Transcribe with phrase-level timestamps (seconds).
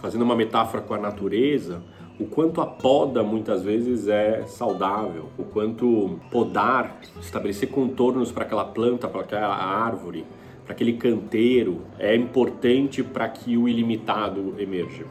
[0.00, 1.82] fazendo uma metáfora com a natureza,
[2.18, 8.64] o quanto a poda muitas vezes é saudável, o quanto podar, estabelecer contornos para aquela
[8.64, 10.26] planta, para aquela árvore,
[10.64, 15.06] para aquele canteiro é importante para que o ilimitado emerja.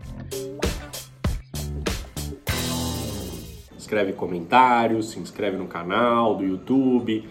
[3.77, 7.25] Escreve comentários, se inscreve no canal do YouTube,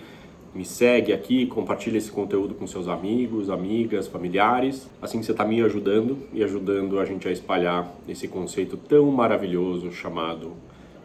[0.56, 4.88] me segue aqui, compartilha esse conteúdo com seus amigos, amigas, familiares.
[5.02, 9.92] Assim você está me ajudando e ajudando a gente a espalhar esse conceito tão maravilhoso
[9.92, 10.54] chamado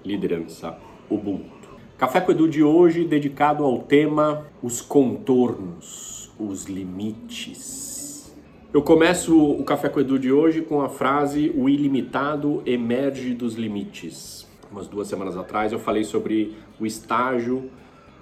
[0.05, 0.77] liderança
[1.09, 1.69] Ubuntu.
[1.97, 8.33] Café com Edu de hoje dedicado ao tema os contornos, os limites.
[8.73, 13.55] Eu começo o Café com Edu de hoje com a frase o ilimitado emerge dos
[13.55, 14.47] limites.
[14.71, 17.69] Umas duas semanas atrás eu falei sobre o estágio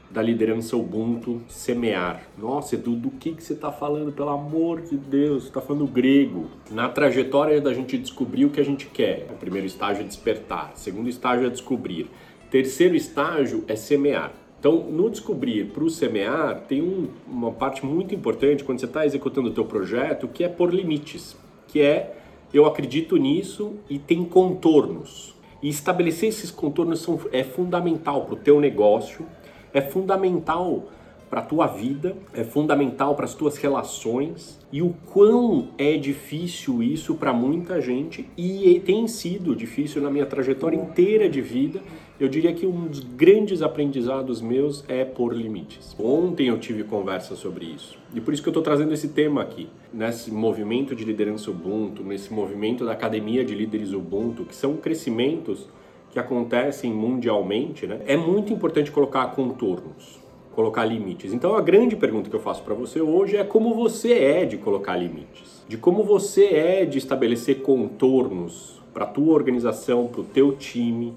[0.10, 2.24] da liderança Ubuntu semear.
[2.38, 4.12] Nossa, Edu, do que, que você está falando?
[4.12, 6.48] Pelo amor de Deus, você está falando grego.
[6.72, 9.28] Na trajetória da gente descobrir o que a gente quer.
[9.32, 12.10] O primeiro estágio é despertar, o segundo estágio é descobrir,
[12.46, 14.34] o terceiro estágio é semear.
[14.60, 19.06] Então, no descobrir para o semear, tem um, uma parte muito importante quando você está
[19.06, 21.38] executando o teu projeto, que é por limites,
[21.68, 22.18] que é
[22.54, 25.36] eu acredito nisso e tem contornos.
[25.62, 29.26] E estabelecer esses contornos são, é fundamental para o teu negócio,
[29.74, 30.88] é fundamental
[31.30, 36.82] para a tua vida, é fundamental para as tuas relações e o quão é difícil
[36.82, 41.82] isso para muita gente e tem sido difícil na minha trajetória inteira de vida.
[42.20, 45.96] Eu diria que um dos grandes aprendizados meus é por limites.
[46.00, 49.42] Ontem eu tive conversa sobre isso e por isso que eu estou trazendo esse tema
[49.42, 54.76] aqui, nesse movimento de liderança Ubuntu, nesse movimento da academia de líderes Ubuntu, que são
[54.76, 55.68] crescimentos
[56.12, 60.20] que acontecem mundialmente, né, é muito importante colocar contornos,
[60.54, 61.34] colocar limites.
[61.34, 64.58] Então a grande pergunta que eu faço para você hoje é como você é de
[64.58, 70.56] colocar limites, de como você é de estabelecer contornos para tua organização, para o teu
[70.56, 71.14] time,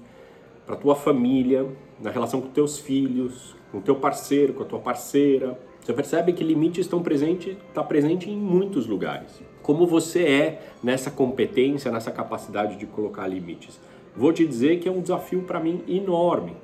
[0.65, 1.65] para tua família,
[1.99, 5.59] na relação com teus filhos, com teu parceiro, com a tua parceira.
[5.81, 9.41] Você percebe que limites estão presentes, está presente em muitos lugares.
[9.61, 13.79] Como você é nessa competência, nessa capacidade de colocar limites?
[14.15, 16.55] Vou te dizer que é um desafio para mim enorme.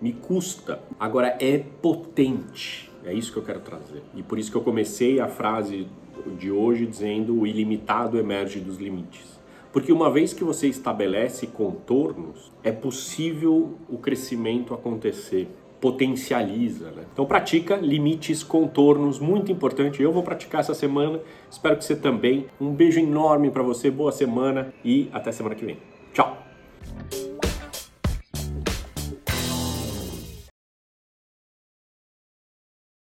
[0.00, 0.80] Me custa.
[0.98, 2.90] Agora é potente.
[3.04, 4.02] É isso que eu quero trazer.
[4.14, 5.86] E por isso que eu comecei a frase
[6.38, 9.36] de hoje dizendo o ilimitado emerge dos limites.
[9.72, 15.48] Porque uma vez que você estabelece contornos, é possível o crescimento acontecer,
[15.80, 16.90] potencializa.
[16.90, 17.04] Né?
[17.12, 20.02] Então pratica limites, contornos, muito importante.
[20.02, 22.46] Eu vou praticar essa semana, espero que você também.
[22.60, 25.76] Um beijo enorme para você, boa semana e até semana que vem.
[26.12, 26.55] Tchau!
[26.94, 27.45] Bye.